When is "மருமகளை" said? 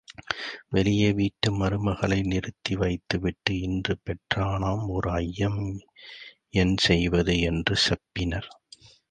1.51-2.17